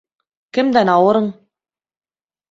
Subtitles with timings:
[0.57, 1.27] Кемдән ауырың?